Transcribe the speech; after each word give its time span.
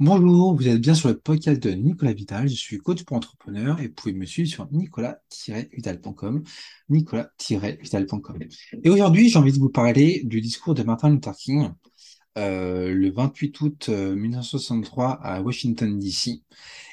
Bonjour, 0.00 0.56
vous 0.56 0.66
êtes 0.66 0.80
bien 0.80 0.94
sur 0.94 1.08
le 1.08 1.16
podcast 1.16 1.62
de 1.62 1.70
Nicolas 1.70 2.12
Vital. 2.12 2.48
Je 2.48 2.54
suis 2.54 2.78
coach 2.78 3.04
pour 3.04 3.16
entrepreneurs 3.16 3.78
et 3.80 3.86
vous 3.86 3.94
pouvez 3.94 4.12
me 4.12 4.26
suivre 4.26 4.48
sur 4.48 4.66
nicolas-vital.com, 4.72 6.42
nicolas-vital.com. 6.88 8.38
Et 8.82 8.90
aujourd'hui, 8.90 9.28
j'ai 9.28 9.38
envie 9.38 9.52
de 9.52 9.58
vous 9.58 9.68
parler 9.70 10.22
du 10.24 10.40
discours 10.40 10.74
de 10.74 10.82
Martin 10.82 11.10
Luther 11.10 11.36
King 11.36 11.70
euh, 12.36 12.92
le 12.92 13.12
28 13.12 13.60
août 13.60 13.86
euh, 13.90 14.16
1963 14.16 15.12
à 15.22 15.40
Washington, 15.40 15.96
D.C. 15.96 16.42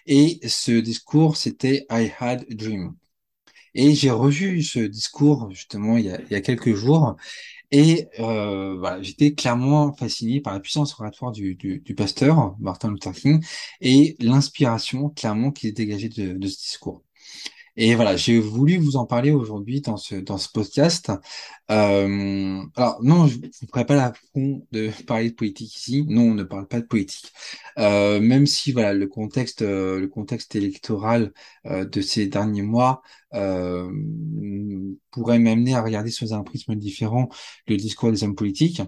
Et 0.05 0.39
ce 0.47 0.71
discours, 0.71 1.37
c'était 1.37 1.87
I 1.89 2.11
Had 2.19 2.45
a 2.51 2.53
Dream. 2.53 2.93
Et 3.73 3.95
j'ai 3.95 4.11
revu 4.11 4.61
ce 4.63 4.79
discours 4.79 5.49
justement 5.51 5.97
il 5.97 6.05
y 6.05 6.35
a, 6.35 6.41
quelques 6.41 6.75
jours 6.75 7.15
et 7.71 8.09
euh, 8.19 8.75
voilà, 8.77 9.01
j'étais 9.01 9.33
clairement 9.33 9.93
fasciné 9.93 10.41
par 10.41 10.53
la 10.53 10.59
puissance 10.59 10.99
oratoire 10.99 11.31
du, 11.31 11.81
pasteur 11.95 12.55
Martin 12.59 12.91
Luther 12.91 13.13
King 13.13 13.43
et 13.79 14.17
l'inspiration 14.19 15.09
clairement 15.09 15.51
qui 15.51 15.67
est 15.67 15.71
dégagée 15.71 16.09
de 16.09 16.47
ce 16.47 16.57
discours. 16.57 17.01
Et 17.77 17.95
voilà, 17.95 18.17
j'ai 18.17 18.39
voulu 18.39 18.77
vous 18.77 18.97
en 18.97 19.05
parler 19.05 19.31
aujourd'hui 19.31 19.81
dans 19.81 19.97
ce, 19.97 20.15
dans 20.15 20.37
ce 20.37 20.49
podcast. 20.49 21.11
Euh, 21.69 22.61
alors, 22.75 23.01
non, 23.01 23.27
je 23.27 23.37
ne 23.37 23.67
ferai 23.67 23.85
pas 23.85 23.95
l'affront 23.95 24.67
de 24.71 24.89
parler 25.07 25.29
de 25.29 25.35
politique 25.35 25.75
ici. 25.75 26.05
Non, 26.07 26.31
on 26.31 26.33
ne 26.33 26.43
parle 26.43 26.67
pas 26.67 26.81
de 26.81 26.85
politique. 26.85 27.31
Euh, 27.79 28.19
même 28.19 28.45
si, 28.45 28.71
voilà, 28.73 28.93
le 28.93 29.07
contexte, 29.07 29.61
euh, 29.61 29.99
le 29.99 30.07
contexte 30.07 30.55
électoral 30.55 31.31
euh, 31.65 31.85
de 31.85 32.01
ces 32.01 32.27
derniers 32.27 32.61
mois 32.61 33.01
pourrait 35.11 35.39
m'amener 35.39 35.73
à 35.73 35.81
regarder 35.81 36.11
sous 36.11 36.33
un 36.33 36.43
prisme 36.43 36.75
différent 36.75 37.29
le 37.67 37.77
discours 37.77 38.11
des 38.11 38.23
hommes 38.25 38.35
politiques. 38.35 38.81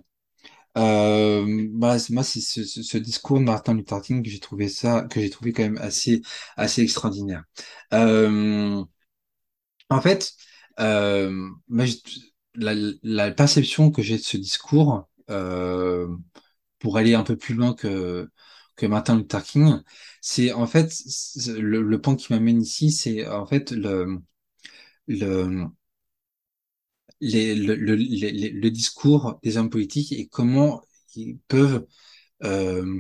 Euh, 0.78 1.68
bah, 1.72 1.98
moi, 2.10 2.24
c'est 2.24 2.42
ce, 2.42 2.64
ce- 2.66 2.98
discours 2.98 3.40
de 3.40 3.44
Martin 3.46 3.76
Luther 3.76 4.02
King 4.02 4.24
que 4.24 4.30
j'ai 4.30 4.40
trouvé 4.40 4.70
ça, 4.70 5.04
que 5.10 5.22
j'ai 5.22 5.30
trouvé 5.30 5.54
quand 5.54 5.64
même 5.64 5.78
assez, 5.78 6.22
assez 6.58 6.82
extraordinaire. 6.82 7.44
Euh, 7.94 8.84
en 9.90 10.02
fait, 10.02 10.34
euh, 10.80 11.50
moi, 11.68 11.86
la, 12.56 12.74
la 13.04 13.32
perception 13.32 13.92
que 13.92 14.02
j'ai 14.02 14.18
de 14.18 14.22
ce 14.24 14.38
discours, 14.38 15.08
euh, 15.30 16.08
pour 16.80 16.98
aller 16.98 17.16
un 17.16 17.24
peu 17.24 17.38
plus 17.38 17.56
loin 17.56 17.74
que, 17.74 18.30
que 18.76 18.86
Martin 18.86 19.18
Luther 19.18 19.44
King, 19.44 19.82
c'est 20.22 20.54
en 20.54 20.68
fait 20.68 20.94
le, 21.48 21.82
le 21.84 22.02
point 22.02 22.16
qui 22.16 22.34
m'amène 22.34 22.62
ici, 22.62 22.92
c'est 22.92 23.28
en 23.28 23.46
fait 23.46 23.72
le, 23.72 24.20
le, 25.08 25.68
le, 27.22 28.70
discours 28.70 29.40
des 29.44 29.58
hommes 29.58 29.70
politiques 29.70 30.12
et 30.12 30.28
comment 30.28 30.82
ils 31.16 31.38
peuvent 31.48 31.86
euh, 32.44 33.00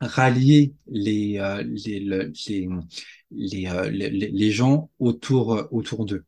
rallier 0.00 0.74
les, 0.88 1.38
euh, 1.38 1.62
euh, 1.62 2.80
les, 3.90 4.10
les- 4.10 4.50
gens 4.50 4.90
autour, 4.98 5.68
autour 5.72 6.04
d'eux. 6.06 6.24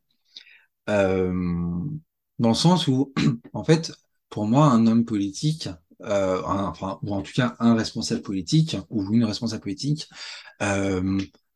Dans 2.39 2.49
le 2.49 2.55
sens 2.55 2.87
où, 2.87 3.13
en 3.53 3.63
fait, 3.63 3.91
pour 4.29 4.45
moi, 4.47 4.67
un 4.67 4.87
homme 4.87 5.05
politique, 5.05 5.69
enfin, 6.01 6.99
ou 7.03 7.13
en 7.13 7.21
tout 7.21 7.33
cas 7.33 7.55
un 7.59 7.75
responsable 7.75 8.21
politique 8.21 8.77
ou 8.89 9.13
une 9.13 9.25
responsable 9.25 9.61
politique, 9.63 10.07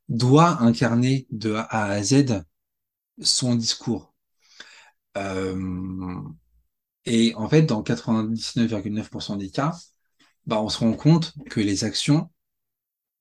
doit 0.08 0.62
incarner 0.62 1.28
de 1.32 1.54
A 1.56 1.86
à 1.86 2.02
Z 2.04 2.44
son 3.22 3.56
discours. 3.56 4.13
Euh, 5.18 6.22
et 7.06 7.34
en 7.36 7.50
fait, 7.50 7.64
dans 7.64 7.84
99,9% 7.84 9.36
des 9.38 9.50
cas, 9.50 9.74
bah, 10.48 10.62
on 10.62 10.70
se 10.70 10.80
rend 10.80 10.94
compte 10.94 11.34
que 11.50 11.60
les 11.62 11.84
actions 11.86 12.30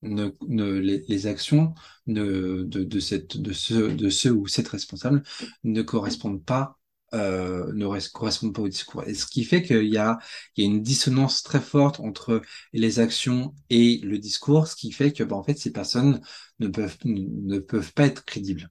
ne, 0.01 0.31
les, 0.79 1.27
actions 1.27 1.73
de, 2.07 2.67
cette, 2.99 3.37
de, 3.37 3.53
ce, 3.53 3.73
de 3.73 4.31
ou 4.31 4.47
cette 4.47 4.67
responsable 4.67 5.23
ne 5.63 5.81
correspondent 5.81 6.43
pas, 6.43 6.77
euh, 7.13 7.71
ne 7.73 7.85
res- 7.85 8.11
correspondent 8.11 8.53
pas 8.53 8.61
au 8.63 8.67
discours. 8.69 9.03
Et 9.05 9.13
ce 9.13 9.25
qui 9.25 9.43
fait 9.45 9.63
qu'il 9.63 9.85
y 9.87 9.97
a, 9.97 10.19
il 10.57 10.63
y 10.63 10.67
a 10.67 10.69
une 10.71 10.81
dissonance 10.83 11.43
très 11.43 11.61
forte 11.61 11.99
entre 12.01 12.41
les 12.73 12.99
actions 12.99 13.55
et 13.69 13.99
le 14.03 14.17
discours, 14.19 14.67
ce 14.67 14.75
qui 14.75 14.91
fait 14.91 15.13
que, 15.13 15.23
bah, 15.23 15.35
en 15.37 15.43
fait, 15.43 15.57
ces 15.57 15.71
personnes 15.71 16.21
ne 16.59 16.67
peuvent, 16.67 16.97
ne 17.05 17.59
peuvent 17.59 17.93
pas 17.93 18.05
être 18.07 18.25
crédibles. 18.25 18.69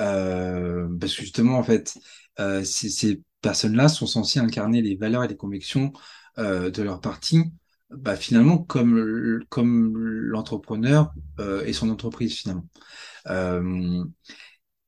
Euh, 0.00 0.88
parce 1.00 1.14
que 1.14 1.22
justement, 1.22 1.58
en 1.58 1.62
fait, 1.62 1.98
euh, 2.40 2.62
ces, 2.64 2.88
ces 2.90 3.22
personnes-là 3.42 3.88
sont 3.88 4.06
censées 4.06 4.38
incarner 4.40 4.82
les 4.82 4.96
valeurs 4.96 5.24
et 5.24 5.28
les 5.28 5.36
convictions 5.36 5.92
euh, 6.38 6.70
de 6.70 6.82
leur 6.82 7.00
parti, 7.00 7.42
bah, 7.90 8.16
finalement, 8.16 8.58
comme, 8.58 9.40
comme 9.48 9.96
l'entrepreneur 9.98 11.12
et 11.64 11.72
son 11.72 11.88
entreprise, 11.90 12.34
finalement. 12.36 12.66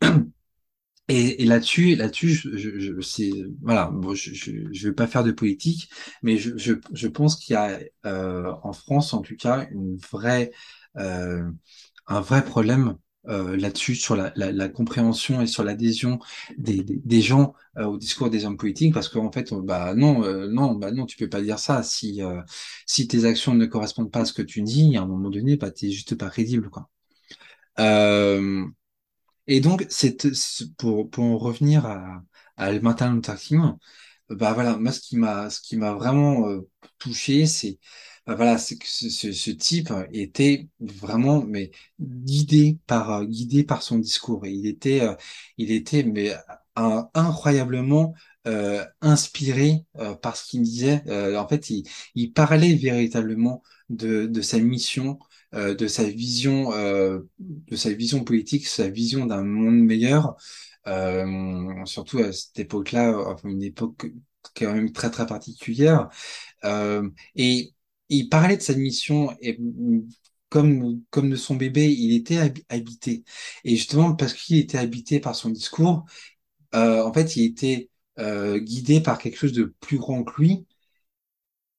Et, 1.09 1.43
et 1.43 1.47
là-dessus, 1.47 1.97
là-dessus, 1.97 2.31
je, 2.31 2.57
je, 2.57 2.79
je- 2.79 2.93
voilà. 3.63 3.93
Je, 4.15 4.33
je, 4.35 4.89
vais 4.89 4.95
pas 4.95 5.09
faire 5.09 5.25
de 5.25 5.33
politique, 5.33 5.91
mais 6.23 6.39
je, 6.39 6.57
je, 6.57 6.75
pense 7.09 7.37
qu'il 7.37 7.55
y 7.55 7.57
a 7.57 7.81
en 8.05 8.73
France, 8.73 9.13
en 9.13 9.21
tout 9.23 9.37
cas, 9.37 9.67
une 9.73 9.99
un 12.07 12.21
vrai 12.21 12.45
problème 12.45 12.97
euh, 13.29 13.57
là-dessus 13.57 13.95
sur 13.95 14.17
la, 14.17 14.33
la, 14.37 14.51
la 14.53 14.69
compréhension 14.69 15.41
et 15.43 15.47
sur 15.47 15.63
l'adhésion 15.65 16.19
des, 16.59 16.83
des, 16.85 17.21
gens 17.23 17.55
euh, 17.77 17.85
au 17.85 17.99
discours 17.99 18.31
des 18.31 18.45
hommes 18.47 18.57
politiques, 18.57 18.95
parce 18.95 19.09
qu'en 19.09 19.31
fait, 19.31 19.53
on- 19.53 19.61
bah 19.61 19.95
non, 19.95 20.25
euh, 20.25 20.49
non, 20.49 20.75
bah 20.75 20.91
non, 20.93 21.07
tu 21.07 21.17
peux 21.17 21.29
pas 21.29 21.43
dire 21.43 21.59
ça 21.59 21.83
si 21.83 22.23
euh, 22.23 22.41
si 22.87 23.07
tes 23.09 23.25
actions 23.27 23.55
ne 23.55 23.67
correspondent 23.67 24.11
pas 24.11 24.21
à 24.21 24.25
ce 24.25 24.33
que 24.33 24.43
tu 24.43 24.63
dis, 24.63 24.97
à 24.97 25.03
un 25.03 25.07
moment 25.07 25.31
donné, 25.31 25.57
bah 25.57 25.71
t'es 25.71 25.91
juste 25.91 26.15
pas 26.17 26.31
crédible, 26.31 26.71
quoi. 26.71 26.89
Euh, 27.79 28.65
et 29.47 29.61
donc, 29.61 29.87
c'est 29.91 30.27
pour, 30.79 31.11
pour 31.11 31.25
en 31.25 31.39
revenir 31.39 31.87
à, 31.87 32.23
à 32.57 32.73
Martin 32.81 33.15
Luther 33.15 33.37
King, 33.39 33.63
bah 34.31 34.53
voilà, 34.55 34.77
moi 34.79 34.93
ce 34.93 35.01
qui 35.01 35.17
m'a 35.19 35.51
ce 35.51 35.61
qui 35.61 35.77
m'a 35.77 35.93
vraiment 35.95 36.49
euh, 36.49 36.69
touché, 36.99 37.47
c'est 37.47 37.79
voilà, 38.27 38.59
c'est 38.59 38.77
que 38.79 38.87
ce, 38.87 39.09
ce, 39.33 39.51
type 39.51 39.93
était 40.13 40.69
vraiment 40.81 41.43
mais 41.43 41.71
guidé 42.01 42.79
par 42.87 43.11
euh, 43.13 43.25
guidé 43.25 43.65
par 43.65 43.83
son 43.83 43.99
discours 43.99 44.47
il 44.47 44.67
était 44.67 45.01
euh, 45.03 45.15
il 45.59 45.73
était 45.73 46.03
mais 46.05 46.33
un- 46.77 47.09
incroyablement 47.15 48.15
euh, 48.47 48.85
inspiré 49.01 49.85
euh, 49.99 50.15
par 50.15 50.37
ce 50.37 50.49
qu'il 50.49 50.63
disait. 50.63 51.03
Euh, 51.09 51.37
en 51.37 51.47
fait, 51.49 51.69
il, 52.15 52.33
parlait 52.33 52.75
véritablement 52.75 53.63
de, 53.91 54.27
de 54.27 54.41
sa 54.43 54.59
mission, 54.61 55.19
euh, 55.55 55.75
de 55.75 55.87
sa 55.89 56.05
vision, 56.05 56.73
euh, 56.73 57.21
de 57.39 57.77
sa 57.77 57.91
vision 57.93 58.25
politique, 58.25 58.67
sa 58.67 58.89
vision 58.89 59.27
d'un 59.27 59.43
monde 59.43 59.81
meilleur. 59.81 60.37
Euh, 60.87 61.85
surtout 61.85 62.19
à 62.21 62.33
cette 62.33 62.59
époque-là, 62.59 63.37
une 63.45 63.63
époque 63.63 64.07
quand 64.57 64.73
même 64.73 64.93
très 64.93 65.11
très 65.11 65.27
particulière. 65.27 66.09
Euh, 66.65 67.09
et 67.37 67.75
il 68.11 68.29
parlait 68.29 68.57
de 68.59 68.63
sa 68.63 68.75
mission 68.75 69.37
et 69.41 69.59
mm, 69.61 70.09
comme 70.51 71.03
comme 71.11 71.31
de 71.31 71.37
son 71.37 71.57
bébé, 71.57 71.93
il 71.93 72.15
était 72.15 72.37
habi- 72.39 72.65
habité. 72.69 73.25
Et 73.65 73.77
justement 73.77 74.15
parce 74.15 74.35
qu'il 74.35 74.59
était 74.59 74.79
habité 74.79 75.21
par 75.21 75.35
son 75.37 75.51
discours, 75.51 76.05
euh, 76.75 77.03
en 77.05 77.13
fait, 77.13 77.37
il 77.37 77.45
était 77.45 77.91
euh, 78.19 78.59
guidé 78.59 79.01
par 79.03 79.19
quelque 79.19 79.39
chose 79.39 79.53
de 79.55 79.75
plus 79.81 79.99
grand 79.99 80.25
que 80.25 80.41
lui. 80.43 80.67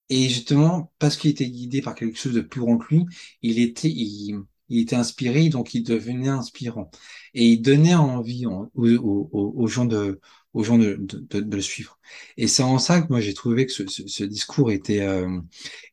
Et 0.09 0.27
justement, 0.29 0.91
parce 0.99 1.15
qu'il 1.17 1.31
était 1.31 1.49
guidé 1.49 1.81
par 1.81 1.95
quelque 1.95 2.17
chose 2.17 2.33
de 2.33 2.41
plus 2.41 2.59
grand 2.61 2.77
que 2.77 2.93
lui, 2.93 3.05
il 3.41 3.59
était, 3.59 3.89
il, 3.89 4.41
il 4.69 4.79
était 4.81 4.95
inspiré, 4.97 5.47
donc 5.49 5.73
il 5.73 5.83
devenait 5.83 6.27
inspirant. 6.29 6.91
Et 7.33 7.47
il 7.51 7.61
donnait 7.61 7.95
envie 7.95 8.45
en- 8.45 8.69
aux, 8.75 8.89
aux- 8.97 9.29
aux- 9.31 9.53
aux 9.63 9.67
gens 9.67 9.85
de, 9.85 10.19
aux 10.53 10.63
gens 10.63 10.77
de, 10.77 10.95
de, 10.99 11.39
de- 11.41 11.55
le 11.55 11.61
suivre. 11.61 11.99
Et 12.37 12.47
c'est 12.47 12.63
en 12.63 12.79
ça 12.79 13.01
que 13.01 13.07
moi 13.09 13.21
j'ai 13.21 13.33
trouvé 13.33 13.65
que 13.65 13.71
ce, 13.71 13.87
ce, 13.87 14.07
ce 14.07 14.23
discours 14.23 14.71
était, 14.71 15.01
euh, 15.01 15.39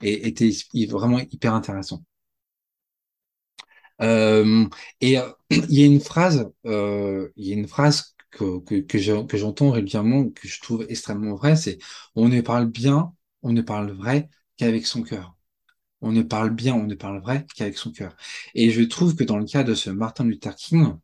était 0.02 0.50
vraiment 0.90 1.20
hyper 1.20 1.54
intéressant. 1.54 2.02
Euh, 4.02 4.66
et 5.00 5.18
euh, 5.18 5.28
il 5.50 5.72
y 5.78 5.82
a 5.82 5.86
une 5.86 6.00
phrase, 6.00 6.50
euh, 6.66 7.28
il 7.36 7.46
y 7.46 7.52
a 7.52 7.54
une 7.56 7.66
phrase 7.68 8.14
que, 8.30 8.60
que, 8.60 8.76
que 9.26 9.36
j'entends 9.38 9.70
régulièrement, 9.70 10.28
que 10.30 10.46
je 10.48 10.60
trouve 10.60 10.86
extrêmement 10.88 11.34
vraie, 11.34 11.56
c'est 11.56 11.78
on 12.14 12.28
ne 12.28 12.40
parle 12.40 12.66
bien, 12.66 13.12
on 13.42 13.52
ne 13.52 13.62
parle 13.62 13.90
vrai 13.92 14.28
qu'avec 14.56 14.86
son 14.86 15.02
cœur. 15.02 15.36
On 16.02 16.12
ne 16.12 16.22
parle 16.22 16.50
bien, 16.50 16.74
on 16.74 16.84
ne 16.86 16.94
parle 16.96 17.20
vrai 17.20 17.46
qu'avec 17.56 17.78
son 17.78 17.92
cœur. 17.92 18.16
Et 18.54 18.70
je 18.70 18.82
trouve 18.82 19.16
que 19.16 19.24
dans 19.24 19.38
le 19.38 19.46
cas 19.46 19.64
de 19.64 19.74
ce 19.74 19.90
Martin 19.90 20.24
Luther 20.24 20.54
King, 20.56 20.94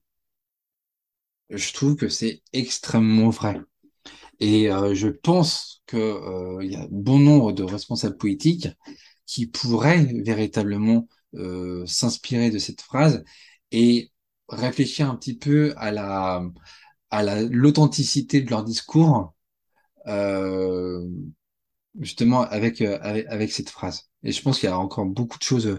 je 1.56 1.72
trouve 1.72 1.96
que 1.96 2.08
c'est 2.08 2.42
extrêmement 2.52 3.30
vrai. 3.30 3.60
Et 4.40 4.70
euh, 4.70 4.94
je 4.94 5.08
pense 5.08 5.82
que 5.86 5.96
euh, 5.96 6.64
y 6.64 6.76
a 6.76 6.86
bon 6.90 7.18
nombre 7.18 7.52
de 7.52 7.62
responsables 7.62 8.16
politiques 8.16 8.68
qui 9.26 9.46
pourraient 9.46 10.04
véritablement 10.24 11.08
euh, 11.34 11.86
s'inspirer 11.86 12.50
de 12.50 12.58
cette 12.58 12.82
phrase 12.82 13.24
et 13.72 14.12
réfléchir 14.48 15.10
un 15.10 15.16
petit 15.16 15.36
peu 15.36 15.74
à 15.76 15.90
la 15.92 16.42
l'authenticité 17.50 18.40
de 18.42 18.50
leur 18.50 18.64
discours 18.64 19.34
justement 22.00 22.42
avec, 22.42 22.80
euh, 22.80 22.98
avec, 23.02 23.26
avec 23.28 23.52
cette 23.52 23.70
phrase. 23.70 24.08
Et 24.22 24.32
je 24.32 24.40
pense 24.42 24.58
qu'il 24.58 24.68
y 24.68 24.72
a 24.72 24.78
encore 24.78 25.04
beaucoup 25.06 25.38
de 25.38 25.42
choses, 25.42 25.78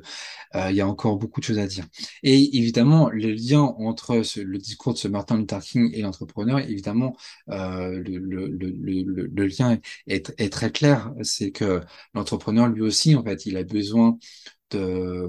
euh, 0.56 0.72
il 0.72 0.76
y 0.76 0.82
a 0.82 0.88
encore 0.88 1.18
beaucoup 1.18 1.40
de 1.40 1.46
choses 1.46 1.60
à 1.60 1.68
dire. 1.68 1.86
Et 2.24 2.58
évidemment, 2.58 3.10
le 3.10 3.32
lien 3.32 3.62
entre 3.62 4.22
le 4.42 4.58
discours 4.58 4.94
de 4.94 4.98
ce 5.00 5.08
Martin 5.08 5.38
Luther 5.38 5.62
King 5.62 5.90
et 5.94 6.02
l'entrepreneur, 6.02 6.60
évidemment, 6.60 7.16
euh, 7.50 8.00
le, 8.06 8.18
le, 8.20 8.48
le 8.48 9.48
lien 9.48 9.78
est, 10.08 10.34
est 10.38 10.50
très 10.52 10.72
clair. 10.72 11.12
C'est 11.24 11.52
que 11.52 11.82
l'entrepreneur, 12.14 12.68
lui 12.68 12.82
aussi, 12.82 13.16
en 13.16 13.24
fait, 13.24 13.46
il 13.46 13.58
a 13.58 13.64
besoin 13.64 14.18
de, 14.72 15.28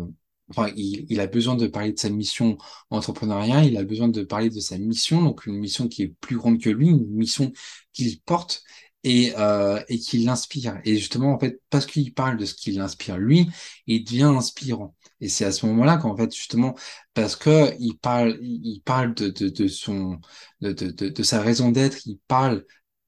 enfin, 0.50 0.70
il, 0.76 1.06
il 1.08 1.20
a 1.20 1.26
besoin 1.26 1.56
de 1.56 1.66
parler 1.66 1.92
de 1.92 1.98
sa 1.98 2.10
mission 2.10 2.58
entrepreneuriale, 2.90 3.66
il 3.66 3.76
a 3.76 3.84
besoin 3.84 4.08
de 4.08 4.22
parler 4.22 4.50
de 4.50 4.60
sa 4.60 4.78
mission, 4.78 5.22
donc 5.22 5.46
une 5.46 5.56
mission 5.58 5.88
qui 5.88 6.02
est 6.02 6.08
plus 6.20 6.36
grande 6.36 6.60
que 6.60 6.70
lui, 6.70 6.88
une 6.88 7.06
mission 7.08 7.52
qu'il 7.92 8.20
porte 8.22 8.62
et, 9.06 9.32
euh, 9.38 9.80
et 9.88 9.98
qui 9.98 10.18
l'inspire. 10.18 10.80
Et 10.84 10.96
justement, 10.96 11.32
en 11.32 11.38
fait, 11.38 11.60
parce 11.70 11.86
qu'il 11.86 12.12
parle 12.12 12.36
de 12.36 12.44
ce 12.44 12.54
qui 12.54 12.72
l'inspire 12.72 13.18
lui, 13.18 13.48
il 13.86 14.04
devient 14.04 14.24
inspirant. 14.24 14.96
Et 15.20 15.28
c'est 15.28 15.44
à 15.44 15.52
ce 15.52 15.64
moment-là 15.66 15.96
qu'en 15.98 16.16
fait, 16.16 16.34
justement, 16.34 16.74
parce 17.14 17.36
que 17.36 17.72
il 17.78 17.96
parle, 17.98 18.36
il 18.42 18.82
parle 18.84 19.14
de, 19.14 19.28
de, 19.28 19.48
de 19.48 19.68
son, 19.68 20.20
de, 20.60 20.72
de, 20.72 21.08
de, 21.08 21.22
sa 21.22 21.40
raison 21.40 21.70
d'être, 21.70 22.06
il 22.06 22.18
parle 22.26 22.64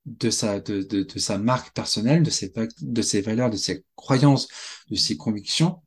de 0.07 0.31
sa, 0.31 0.61
de, 0.61 0.83
de, 0.83 1.03
de 1.03 1.19
sa 1.19 1.37
marque 1.39 1.75
personnelle, 1.75 2.23
de 2.23 2.31
ses, 2.31 2.53
de 2.81 3.03
ses 3.03 3.21
valeurs, 3.21 3.51
de 3.51 3.57
ses 3.57 3.85
croyances, 3.97 4.49
de 4.91 4.97
ses 4.97 5.17
convictions, 5.17 5.83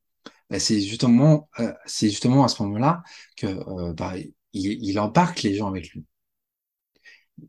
bah, 0.49 0.59
c'est 0.59 0.81
justement, 0.81 1.49
euh, 1.59 1.73
c'est 1.85 2.09
justement 2.09 2.43
à 2.43 2.49
ce 2.49 2.61
moment-là 2.63 3.03
que 3.37 3.47
euh, 3.47 3.93
bah, 3.93 4.15
il, 4.17 4.33
il 4.83 4.99
embarque 4.99 5.43
les 5.43 5.55
gens 5.55 5.67
avec 5.69 5.89
lui. 5.91 6.05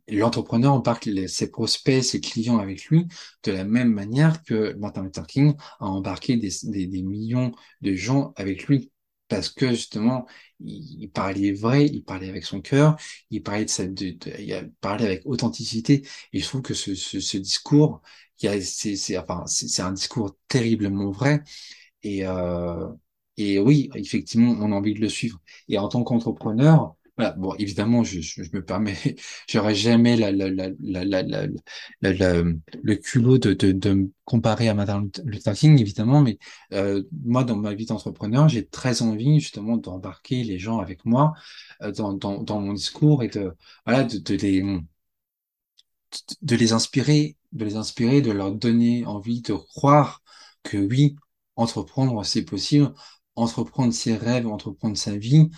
L'entrepreneur 0.09 0.73
embarque 0.75 1.09
ses 1.29 1.51
prospects, 1.51 2.03
ses 2.03 2.21
clients 2.21 2.59
avec 2.59 2.87
lui 2.87 3.07
de 3.45 3.53
la 3.53 3.65
même 3.65 3.93
manière 3.93 4.43
que 4.43 4.75
Martin 4.75 5.03
Luther 5.05 5.27
King 5.27 5.55
a 5.81 5.87
embarqué 5.87 6.37
des, 6.37 6.51
des, 6.65 6.87
des 6.87 7.03
millions 7.03 7.53
de 7.81 7.95
gens 7.95 8.33
avec 8.37 8.67
lui. 8.67 8.91
Parce 9.29 9.49
que 9.49 9.71
justement, 9.71 10.27
il, 10.61 11.09
parlait 11.11 11.53
vrai, 11.53 11.87
il 11.87 12.03
parlait 12.05 12.29
avec 12.29 12.45
son 12.45 12.61
cœur, 12.61 12.97
il 13.31 13.43
parlait 13.43 13.65
de 13.65 13.71
sa, 13.71 13.87
de, 13.87 14.11
de- 14.11 14.41
il 14.41 14.73
parlé 14.83 15.07
avec 15.07 15.23
authenticité. 15.25 16.07
Et 16.35 16.41
je 16.41 16.47
trouve 16.47 16.61
que 16.63 16.75
ce, 16.75 16.95
ce, 16.95 17.19
ce 17.21 17.39
discours, 17.39 18.03
c'est, 18.37 19.17
enfin, 19.19 19.45
un 19.79 19.93
discours 19.93 20.37
terriblement 20.49 21.11
vrai 21.11 21.43
et, 22.03 22.27
euh, 22.27 22.89
et 23.37 23.59
oui, 23.59 23.91
effectivement, 23.95 24.53
on 24.61 24.73
a 24.73 24.75
envie 24.77 24.95
de 24.95 25.01
le 25.01 25.09
suivre. 25.09 25.41
Et 25.69 25.79
en 25.79 25.89
tant 25.89 26.05
qu'entrepreneur, 26.05 26.95
bon, 27.31 27.55
évidemment, 27.55 28.05
je, 28.05 28.19
me 28.53 28.65
permets, 28.65 28.97
j'aurais 29.49 29.75
jamais 29.75 30.17
le 30.17 31.57
culot 32.97 33.39
de, 33.39 33.93
me 33.93 34.11
comparer 34.25 34.69
à 34.69 34.75
Madame 34.75 35.11
Luther 35.25 35.55
King, 35.55 35.81
évidemment, 35.81 36.23
mais 36.23 36.39
euh, 36.73 37.03
moi, 37.25 37.45
dans 37.45 37.57
ma 37.57 37.75
vie 37.75 37.87
d'entrepreneur, 37.87 38.49
j'ai 38.49 38.67
très 38.67 39.03
envie 39.03 39.41
justement 39.41 39.77
d'embarquer 39.77 40.45
les 40.45 40.59
gens 40.59 40.79
avec 40.79 41.05
moi 41.05 41.35
euh, 41.83 41.93
dans, 41.93 42.61
mon 42.61 42.73
discours 42.73 43.23
et 43.23 43.29
de 43.29 43.55
les 46.55 46.73
inspirer, 46.73 47.37
de 47.53 47.65
les 47.65 47.77
inspirer, 47.77 48.21
de 48.21 48.33
leur 48.33 48.53
donner 48.53 49.05
envie 49.07 49.43
de 49.43 49.55
croire 49.55 50.23
que 50.63 50.77
oui, 50.77 51.17
entreprendre, 51.57 52.25
c'est 52.25 52.45
possible. 52.45 52.93
Entreprendre 53.35 53.95
ses 53.95 54.17
rêves, 54.17 54.47
entreprendre 54.47 54.97
sa 54.97 55.17
vie, 55.17 55.51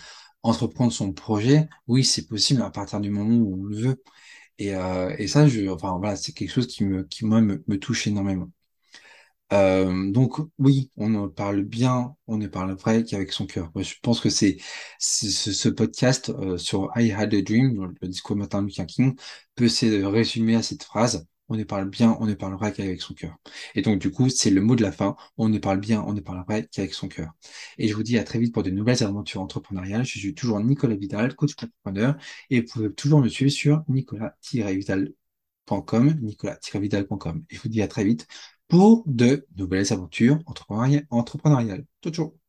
entreprendre 0.45 0.91
son 0.93 1.13
projet, 1.13 1.69
oui, 1.87 2.03
c'est 2.05 2.27
possible 2.27 2.61
à 2.61 2.71
partir 2.71 3.01
du 3.01 3.09
moment 3.11 3.35
où 3.37 3.61
on 3.63 3.65
le 3.65 3.75
veut. 3.77 4.03
Et, 4.59 4.75
euh, 4.75 5.15
et 5.19 5.27
ça, 5.27 5.47
je, 5.47 5.69
enfin 5.69 5.97
voilà, 5.99 6.15
c'est 6.17 6.33
quelque 6.33 6.51
chose 6.53 6.67
qui 6.67 6.85
me, 6.85 7.03
qui 7.05 7.25
moi 7.25 7.41
me, 7.41 7.63
me 7.67 7.79
touche 7.79 8.07
énormément. 8.07 8.51
Euh, 9.53 10.11
donc 10.11 10.39
oui, 10.57 10.89
on 10.97 11.13
en 11.15 11.29
parle 11.29 11.61
bien, 11.63 12.15
on 12.27 12.37
ne 12.37 12.47
parle 12.47 12.73
vrai 12.73 13.03
qu'avec 13.03 13.31
son 13.31 13.45
cœur. 13.45 13.71
Moi, 13.75 13.83
je 13.83 13.93
pense 14.01 14.19
que 14.19 14.29
c'est 14.29 14.57
c'est- 14.99 15.29
ce, 15.29 15.53
ce 15.53 15.69
podcast 15.69 16.29
euh, 16.31 16.57
sur 16.57 16.91
I 16.95 17.11
Had 17.11 17.33
a 17.33 17.41
Dream, 17.41 17.93
le 18.01 18.07
discours 18.07 18.35
de 18.35 18.39
Martin 18.41 18.63
Luther 18.63 18.85
King, 18.87 19.15
peut 19.55 19.69
se 19.69 19.85
résumer 20.03 20.55
à 20.55 20.63
cette 20.63 20.83
phrase. 20.83 21.27
On 21.49 21.55
ne 21.55 21.63
parle 21.63 21.89
bien, 21.89 22.17
on 22.19 22.25
ne 22.25 22.33
parle 22.33 22.55
vrai 22.55 22.73
qu'avec 22.73 23.01
son 23.01 23.13
cœur. 23.13 23.37
Et 23.75 23.81
donc 23.81 23.99
du 23.99 24.11
coup, 24.11 24.29
c'est 24.29 24.49
le 24.49 24.61
mot 24.61 24.75
de 24.75 24.83
la 24.83 24.91
fin. 24.91 25.15
On 25.37 25.49
ne 25.49 25.59
parle 25.59 25.79
bien, 25.79 26.03
on 26.07 26.13
ne 26.13 26.21
parle 26.21 26.43
vrai 26.45 26.67
qu'avec 26.71 26.93
son 26.93 27.07
cœur. 27.07 27.31
Et 27.77 27.87
je 27.87 27.93
vous 27.95 28.03
dis 28.03 28.17
à 28.17 28.23
très 28.23 28.39
vite 28.39 28.53
pour 28.53 28.63
de 28.63 28.69
nouvelles 28.71 29.03
aventures 29.03 29.41
entrepreneuriales. 29.41 30.05
Je 30.05 30.19
suis 30.19 30.33
toujours 30.33 30.59
Nicolas 30.59 30.95
Vidal, 30.95 31.35
coach 31.35 31.51
entrepreneur, 31.53 32.15
et 32.49 32.61
vous 32.61 32.67
pouvez 32.67 32.93
toujours 32.93 33.19
me 33.21 33.29
suivre 33.29 33.51
sur 33.51 33.83
nicolas-vidal.com, 33.87 36.19
nicolas-vidal.com. 36.21 37.45
Et 37.49 37.55
je 37.55 37.61
vous 37.61 37.69
dis 37.69 37.81
à 37.81 37.87
très 37.87 38.03
vite 38.03 38.27
pour 38.67 39.03
de 39.05 39.45
nouvelles 39.57 39.91
aventures 39.93 40.39
entrepreneuriales. 40.45 41.05
entrepreneuriales. 41.09 41.85
Ciao, 42.03 42.13
ciao. 42.13 42.44